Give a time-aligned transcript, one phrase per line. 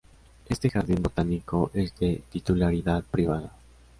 [0.49, 3.51] Este jardín botánico es de titularidad privada.